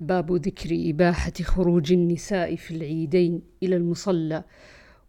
باب 0.00 0.32
ذكر 0.32 0.90
إباحة 0.90 1.32
خروج 1.42 1.92
النساء 1.92 2.56
في 2.56 2.76
العيدين 2.76 3.42
إلى 3.62 3.76
المصلى 3.76 4.44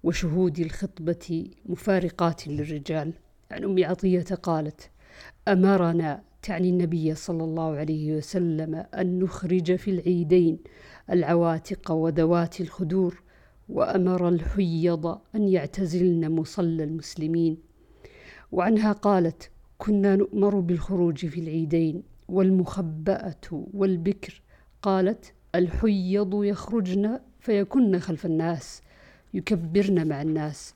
وشهود 0.03 0.59
الخطبة 0.59 1.51
مفارقات 1.65 2.47
للرجال. 2.47 3.13
عن 3.51 3.63
أم 3.63 3.83
عطية 3.83 4.35
قالت 4.43 4.89
أمرنا 5.47 6.23
تعني 6.41 6.69
النبي 6.69 7.15
صلى 7.15 7.43
الله 7.43 7.75
عليه 7.75 8.17
وسلم 8.17 8.75
أن 8.75 9.19
نخرج 9.19 9.75
في 9.75 9.91
العيدين 9.91 10.59
العواتق 11.11 11.91
وذوات 11.91 12.61
الخدور 12.61 13.23
وأمر 13.69 14.29
الحيض 14.29 15.05
أن 15.35 15.43
يعتزلن 15.43 16.31
مصلى 16.31 16.83
المسلمين. 16.83 17.57
وعنها 18.51 18.91
قالت 18.91 19.51
كنا 19.77 20.15
نؤمر 20.15 20.59
بالخروج 20.59 21.25
في 21.25 21.39
العيدين 21.39 22.03
والمخبأة 22.29 23.65
والبكر 23.73 24.41
قالت 24.81 25.33
الحيض 25.55 26.43
يخرجن 26.43 27.19
فيكن 27.39 27.99
خلف 27.99 28.25
الناس 28.25 28.81
يكبرن 29.33 30.07
مع 30.07 30.21
الناس. 30.21 30.75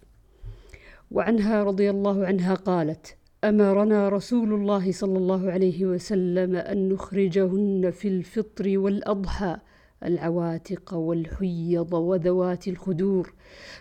وعنها 1.11 1.63
رضي 1.63 1.89
الله 1.89 2.25
عنها 2.25 2.53
قالت 2.53 3.15
أمرنا 3.43 4.09
رسول 4.09 4.53
الله 4.53 4.91
صلى 4.91 5.17
الله 5.17 5.51
عليه 5.51 5.85
وسلم 5.85 6.55
أن 6.55 6.89
نخرجهن 6.89 7.91
في 7.91 8.07
الفطر 8.07 8.77
والأضحى 8.77 9.57
العواتق 10.03 10.93
والحيض 10.93 11.93
وذوات 11.93 12.67
الخدور. 12.67 13.33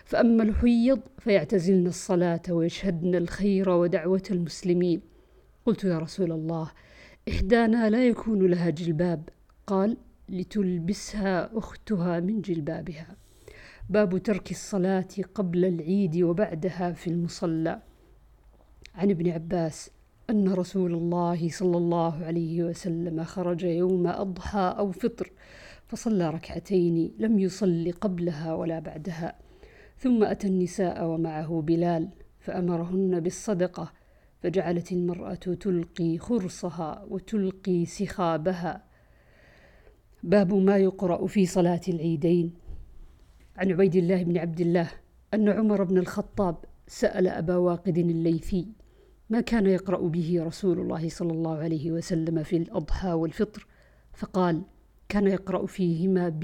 فأما 0.05 0.43
الحيض 0.43 0.99
فيعتزلن 1.19 1.87
الصلاة 1.87 2.41
ويشهدن 2.49 3.15
الخير 3.15 3.69
ودعوة 3.69 4.23
المسلمين. 4.31 5.01
قلت 5.65 5.83
يا 5.83 5.99
رسول 5.99 6.31
الله 6.31 6.71
إحدانا 7.29 7.89
لا 7.89 8.07
يكون 8.07 8.47
لها 8.47 8.69
جلباب. 8.69 9.29
قال 9.67 9.97
لتلبسها 10.33 11.57
أختها 11.57 12.19
من 12.19 12.41
جلبابها. 12.41 13.15
باب 13.89 14.17
ترك 14.17 14.51
الصلاة 14.51 15.07
قبل 15.35 15.65
العيد 15.65 16.17
وبعدها 16.21 16.91
في 16.91 17.07
المصلى. 17.07 17.81
عن 18.95 19.09
ابن 19.09 19.29
عباس 19.29 19.91
أن 20.29 20.53
رسول 20.53 20.93
الله 20.93 21.49
صلى 21.49 21.77
الله 21.77 22.25
عليه 22.25 22.63
وسلم 22.63 23.23
خرج 23.23 23.63
يوم 23.63 24.07
أضحى 24.07 24.75
أو 24.77 24.91
فطر 24.91 25.31
فصلى 25.87 26.29
ركعتين 26.29 27.11
لم 27.19 27.39
يصل 27.39 27.91
قبلها 28.01 28.53
ولا 28.53 28.79
بعدها. 28.79 29.35
ثم 29.97 30.23
أتى 30.23 30.47
النساء 30.47 31.07
ومعه 31.07 31.61
بلال 31.61 32.09
فأمرهن 32.39 33.19
بالصدقة 33.19 33.91
فجعلت 34.41 34.91
المرأة 34.91 35.33
تلقي 35.33 36.17
خرصها 36.17 37.05
وتلقي 37.09 37.85
سخابها. 37.85 38.92
باب 40.23 40.53
ما 40.53 40.77
يقرأ 40.77 41.27
في 41.27 41.45
صلاة 41.45 41.81
العيدين. 41.87 42.53
عن 43.57 43.71
عبيد 43.71 43.95
الله 43.95 44.23
بن 44.23 44.37
عبد 44.37 44.61
الله 44.61 44.91
أن 45.33 45.49
عمر 45.49 45.83
بن 45.83 45.97
الخطاب 45.97 46.55
سأل 46.87 47.27
أبا 47.27 47.55
واقد 47.55 47.97
الليثي 47.97 48.67
ما 49.29 49.41
كان 49.41 49.67
يقرأ 49.67 50.07
به 50.07 50.43
رسول 50.43 50.79
الله 50.79 51.09
صلى 51.09 51.31
الله 51.31 51.57
عليه 51.57 51.91
وسلم 51.91 52.43
في 52.43 52.57
الأضحى 52.57 53.11
والفطر؟ 53.11 53.67
فقال 54.13 54.61
كان 55.09 55.27
يقرأ 55.27 55.65
فيهما 55.65 56.39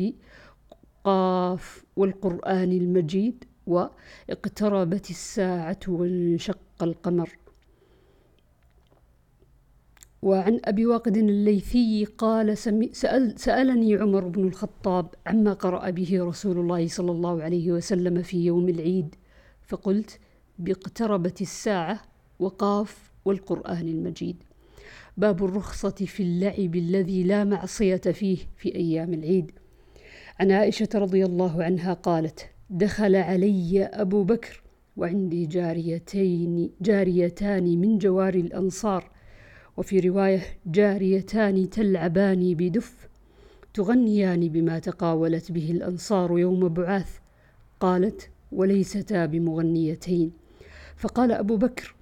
بقاف 1.06 1.86
والقرآن 1.96 2.72
المجيد 2.72 3.44
وإقتربت 3.68 5.10
الساعة 5.10 5.80
وانشق 5.88 6.84
القمر. 6.84 7.30
وعن 10.22 10.60
أبي 10.66 10.86
واقد 10.86 11.18
الليثي 11.18 12.06
قال 12.06 12.58
سأل 12.58 13.40
سألني 13.40 13.96
عمر 13.96 14.28
بن 14.28 14.48
الخطاب 14.48 15.08
عما 15.28 15.54
قرأ 15.54 15.90
به 15.90 16.24
رسول 16.24 16.58
الله 16.60 16.88
صلى 16.88 17.12
الله 17.12 17.44
عليه 17.44 17.72
وسلم 17.72 18.22
في 18.22 18.46
يوم 18.46 18.70
العيد 18.70 19.16
فقلت 19.62 20.20
باقتربت 20.60 21.42
الساعة 21.42 22.02
وقاف 22.40 23.12
والقرآن 23.26 23.88
المجيد. 23.88 24.44
باب 25.18 25.44
الرخصة 25.46 25.90
في 25.90 26.24
اللعب 26.24 26.76
الذي 26.76 27.24
لا 27.24 27.44
معصية 27.44 27.96
فيه 27.98 28.38
في 28.58 28.76
أيام 28.76 29.14
العيد. 29.14 29.52
عن 30.40 30.52
عائشة 30.52 30.90
رضي 30.96 31.26
الله 31.26 31.64
عنها 31.64 31.94
قالت 31.94 32.50
دخل 32.70 33.16
علي 33.16 33.84
أبو 33.84 34.24
بكر 34.24 34.64
وعندي 34.98 35.46
جاريتين 35.46 36.72
جاريتان 36.82 37.64
من 37.82 37.98
جوار 37.98 38.34
الأنصار 38.34 39.12
وفي 39.80 40.00
رواية 40.00 40.42
جاريتان 40.66 41.70
تلعبان 41.70 42.54
بدف 42.54 43.10
تغنيان 43.74 44.50
بما 44.50 44.80
تقاولت 44.80 45.52
به 45.52 45.72
الأنصار 45.72 46.40
يوم 46.40 46.68
بعاث 46.68 47.18
قالت 47.80 48.30
وليستا 48.52 49.26
بمغنيتين 49.26 50.32
فقال 50.96 51.32
أبو 51.32 51.58
بكر 51.58 51.96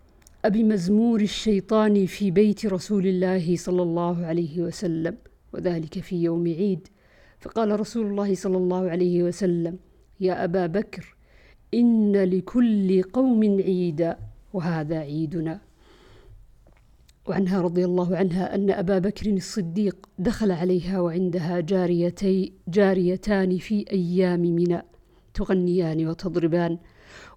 أبمزمور 0.45 1.21
الشيطان 1.21 2.05
في 2.05 2.31
بيت 2.31 2.65
رسول 2.65 3.07
الله 3.07 3.55
صلى 3.55 3.81
الله 3.81 4.25
عليه 4.25 4.61
وسلم 4.61 5.17
وذلك 5.53 5.99
في 5.99 6.23
يوم 6.23 6.47
عيد 6.47 6.87
فقال 7.39 7.79
رسول 7.79 8.05
الله 8.05 8.35
صلى 8.35 8.57
الله 8.57 8.89
عليه 8.89 9.23
وسلم 9.23 9.77
يا 10.19 10.43
أبا 10.43 10.67
بكر 10.67 11.15
إن 11.73 12.23
لكل 12.23 13.03
قوم 13.03 13.43
عيدا 13.43 14.17
وهذا 14.53 14.97
عيدنا 14.99 15.66
وعنها 17.27 17.61
رضي 17.61 17.85
الله 17.85 18.17
عنها 18.17 18.55
أن 18.55 18.69
أبا 18.69 18.99
بكر 18.99 19.31
الصديق 19.31 20.09
دخل 20.19 20.51
عليها 20.51 20.99
وعندها 20.99 21.59
جاريتي 21.59 22.53
جاريتان 22.67 23.57
في 23.57 23.85
أيام 23.91 24.39
منى 24.39 24.81
تغنيان 25.33 26.07
وتضربان. 26.07 26.77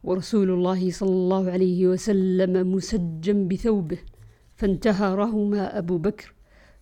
ورسول 0.04 0.50
الله 0.50 0.90
صلى 0.90 1.10
الله 1.10 1.50
عليه 1.50 1.86
وسلم 1.86 2.72
مسجا 2.74 3.32
بثوبه 3.32 3.98
فانتهرهما 4.56 5.78
أبو 5.78 5.98
بكر 5.98 6.34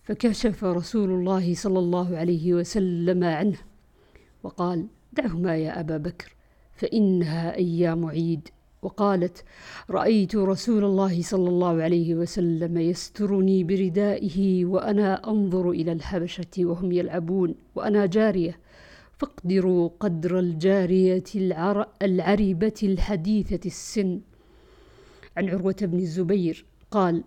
فكشف 0.02 0.64
رسول 0.64 1.10
الله 1.10 1.54
صلى 1.54 1.78
الله 1.78 2.16
عليه 2.16 2.54
وسلم 2.54 3.24
عنه 3.24 3.58
وقال 4.42 4.86
دعهما 5.12 5.56
يا 5.56 5.80
أبا 5.80 5.96
بكر 5.96 6.34
فإنها 6.72 7.54
أيام 7.54 8.06
عيد. 8.06 8.48
وقالت 8.82 9.44
رأيت 9.90 10.36
رسول 10.36 10.84
الله 10.84 11.22
صلى 11.22 11.48
الله 11.48 11.82
عليه 11.82 12.14
وسلم 12.14 12.78
يسترني 12.78 13.64
بردائه 13.64 14.64
وأنا 14.64 15.30
أنظر 15.30 15.70
إلى 15.70 15.92
الحبشة 15.92 16.54
وهم 16.58 16.92
يلعبون 16.92 17.54
وأنا 17.74 18.06
جارية. 18.06 18.58
فاقدروا 19.18 19.90
قدر 20.00 20.38
الجارية 20.38 21.24
العر... 21.34 21.88
العربه 22.02 22.80
الحديثة 22.82 23.66
السن. 23.66 24.20
عن 25.36 25.48
عروة 25.48 25.76
بن 25.82 25.98
الزبير 25.98 26.64
قال 26.90 27.24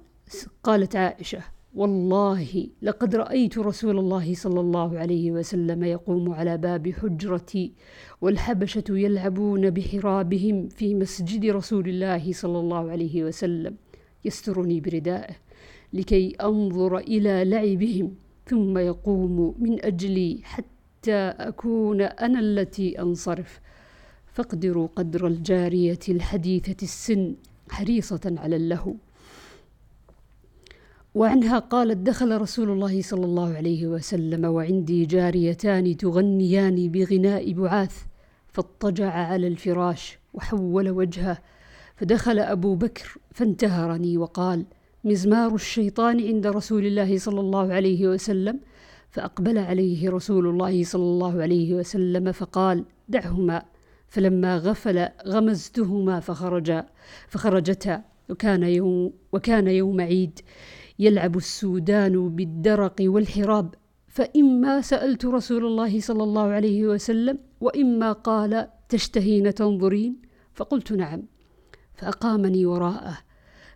قالت 0.64 0.96
عائشة 0.96 1.44
والله 1.76 2.68
لقد 2.82 3.16
رأيت 3.16 3.58
رسول 3.58 4.00
الله 4.00 4.34
صلى 4.36 4.60
الله 4.60 5.00
عليه 5.00 5.32
وسلم 5.32 5.84
يقوم 5.84 6.34
على 6.34 6.58
باب 6.58 6.92
حجرتي 6.92 7.72
والحبشة 8.22 8.84
يلعبون 8.90 9.70
بحرابهم 9.70 10.68
في 10.68 10.96
مسجد 10.96 11.46
رسول 11.46 11.90
الله 11.90 12.34
صلى 12.34 12.60
الله 12.60 12.92
عليه 12.92 13.24
وسلم 13.24 13.76
يسترني 14.26 14.82
بردائه 14.82 15.36
لكي 15.94 16.36
أنظر 16.42 16.98
إلى 16.98 17.46
لعبهم 17.46 18.16
ثم 18.46 18.78
يقوم 18.78 19.56
من 19.60 19.86
أجلي 19.86 20.40
حتى 20.44 21.16
أكون 21.40 22.02
أنا 22.02 22.40
التي 22.40 23.02
أنصرف. 23.02 23.60
فاقدروا 24.34 24.88
قدر 24.96 25.28
الجارية 25.28 26.00
الحديثة 26.10 26.84
السن 26.84 27.36
حريصة 27.70 28.36
على 28.38 28.56
اللهو. 28.56 28.94
وعنها 31.16 31.60
قالت 31.60 31.98
دخل 31.98 32.42
رسول 32.42 32.70
الله 32.70 33.02
صلى 33.02 33.26
الله 33.26 33.56
عليه 33.56 33.88
وسلم 33.88 34.46
وعندي 34.46 35.06
جاريتان 35.06 35.98
تغنيان 35.98 36.92
بغناء 36.92 37.54
بعاث 37.54 37.96
فاضطجع 38.48 39.12
على 39.12 39.48
الفراش 39.48 40.20
وحول 40.34 40.90
وجهه 40.90 41.38
فدخل 41.96 42.40
أبو 42.40 42.76
بكر 42.76 43.18
فانتهرني 43.32 44.18
وقال 44.18 44.66
مزمار 45.04 45.56
الشيطان 45.56 46.28
عند 46.28 46.48
رسول 46.48 46.86
الله 46.86 47.18
صلى 47.18 47.40
الله 47.40 47.74
عليه 47.74 48.08
وسلم 48.08 48.60
فأقبل 49.10 49.58
عليه 49.58 50.10
رسول 50.10 50.48
الله 50.48 50.84
صلى 50.84 51.04
الله 51.04 51.42
عليه 51.42 51.76
وسلم 51.76 52.32
فقال 52.32 52.86
دعهما 53.10 53.64
فلما 54.08 54.58
غفل 54.58 55.08
غمزتهما 55.28 56.20
فخرجا 56.20 56.86
فخرجتا 57.28 58.02
وكان 58.30 58.64
يوم 58.64 59.14
وكان 59.32 59.68
يوم 59.68 60.02
عيد. 60.02 60.40
يلعب 61.02 61.38
السودان 61.38 62.30
بالدرق 62.30 62.96
والحراب. 63.02 63.76
فإما 64.08 64.82
سألت 64.82 65.26
رسول 65.26 65.66
الله 65.66 66.00
صلى 66.00 66.24
الله 66.24 66.48
عليه 66.48 66.88
وسلم 66.88 67.38
وإما 67.62 68.12
قال 68.12 68.68
تشتهين 68.90 69.54
تنظرين 69.54 70.22
فقلت 70.54 70.92
نعم. 70.92 71.24
فأقامني 71.94 72.66
وراءه 72.66 73.18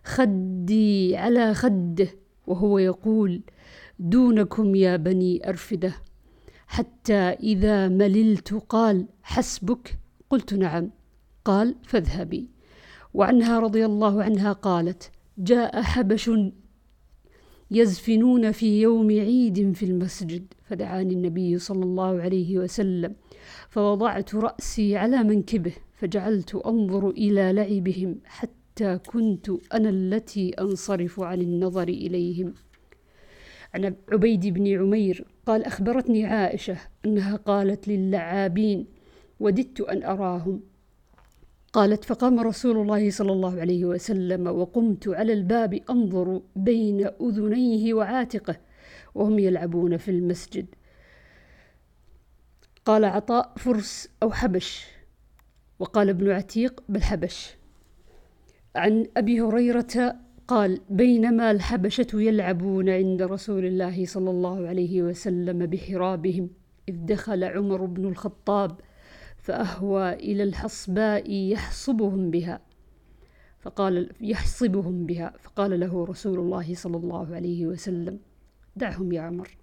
خدي 0.04 1.16
على 1.16 1.54
خده 1.54 2.08
وهو 2.46 2.78
يقول 2.78 3.42
دونكم 3.98 4.74
يا 4.74 4.96
بني 4.96 5.48
أرفدة. 5.48 5.92
حتى 6.66 7.22
إذا 7.52 7.88
مللت 7.88 8.54
قال 8.68 9.06
حسبك؟ 9.22 9.98
قلت 10.30 10.54
نعم. 10.54 10.90
قال 11.44 11.74
فاذهبي. 11.82 12.50
وعنها 13.14 13.58
رضي 13.58 13.86
الله 13.86 14.22
عنها 14.22 14.52
قالت 14.52 15.10
جاء 15.38 15.82
حبش 15.82 16.30
يزفنون 17.70 18.52
في 18.52 18.80
يوم 18.80 19.10
عيد 19.10 19.72
في 19.72 19.82
المسجد 19.82 20.54
فدعاني 20.64 21.14
النبي 21.14 21.58
صلى 21.58 21.84
الله 21.84 22.22
عليه 22.22 22.58
وسلم 22.58 23.14
فوضعت 23.68 24.34
رأسي 24.34 24.96
على 24.96 25.24
منكبه 25.24 25.72
فجعلت 25.96 26.54
أنظر 26.54 27.10
إلى 27.10 27.52
لعبهم 27.52 28.20
حتى 28.24 28.98
كنت 28.98 29.50
أنا 29.74 29.88
التي 29.88 30.50
أنصرف 30.50 31.20
عن 31.20 31.40
النظر 31.40 31.88
إليهم. 31.88 32.54
عن 33.74 33.94
عبيد 34.12 34.46
بن 34.46 34.78
عمير 34.78 35.24
قال 35.46 35.64
أخبرتني 35.64 36.24
عائشة 36.24 36.76
أنها 37.04 37.36
قالت 37.36 37.88
للعابين 37.88 38.86
وددت 39.40 39.80
أن 39.80 40.02
أراهم. 40.02 40.60
قالت 41.76 42.04
فقام 42.04 42.40
رسول 42.40 42.76
الله 42.76 43.10
صلى 43.10 43.32
الله 43.32 43.60
عليه 43.60 43.84
وسلم 43.84 44.46
وقمت 44.46 45.08
على 45.08 45.32
الباب 45.32 45.74
أنظر 45.90 46.42
بين 46.56 47.06
أذنيه 47.20 47.94
وعاتقه 47.94 48.56
وهم 49.14 49.38
يلعبون 49.38 49.96
في 49.96 50.10
المسجد. 50.10 50.66
قال 52.84 53.04
عطاء 53.04 53.52
فرس 53.56 54.08
أو 54.22 54.30
حبش. 54.30 54.86
وقال 55.78 56.08
ابن 56.08 56.30
عتيق 56.30 56.82
بالحبش 56.88 57.56
عن 58.76 59.06
أبي 59.16 59.40
هريرة 59.40 60.16
قال 60.48 60.80
بينما 60.90 61.50
الحبشة 61.50 62.06
يلعبون 62.14 62.88
عند 62.88 63.22
رسول 63.22 63.64
الله 63.64 64.06
صلى 64.06 64.30
الله 64.30 64.68
عليه 64.68 65.02
وسلم 65.02 65.66
بحرابهم 65.66 66.50
إذ 66.88 66.94
دخل 67.04 67.44
عمر 67.44 67.84
بن 67.84 68.04
الخطاب 68.08 68.80
فأهوى 69.46 70.12
إلى 70.12 70.42
الحصباء 70.42 71.30
يحصبهم 71.30 72.30
بها 72.30 72.60
فقال 73.60 74.10
يحصبهم 74.20 75.06
بها 75.06 75.34
فقال 75.38 75.80
له 75.80 76.04
رسول 76.04 76.38
الله 76.38 76.74
صلى 76.74 76.96
الله 76.96 77.34
عليه 77.34 77.66
وسلم 77.66 78.18
دعهم 78.76 79.12
يا 79.12 79.20
عمر. 79.20 79.56